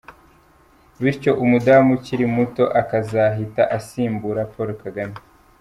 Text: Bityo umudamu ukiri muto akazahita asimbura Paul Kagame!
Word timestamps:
Bityo 1.01 1.31
umudamu 1.43 1.89
ukiri 1.97 2.25
muto 2.35 2.63
akazahita 2.81 3.63
asimbura 3.77 4.41
Paul 4.51 4.69
Kagame! 4.83 5.17